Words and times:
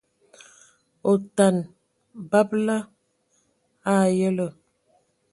Otana, 1.11 1.61
babǝla 2.29 2.77
a 3.91 3.93
ayǝlə. 4.05 4.45